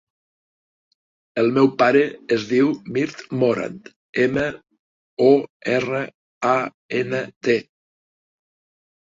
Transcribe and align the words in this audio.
El 1.41 1.49
meu 1.57 1.67
pare 1.81 2.01
es 2.37 2.45
diu 2.51 2.71
Mirt 2.95 3.21
Morant: 3.43 3.77
ema, 4.25 4.47
o, 5.27 5.29
erra, 5.75 6.01
a, 6.55 6.57
ena, 7.03 7.23
te. 7.51 7.59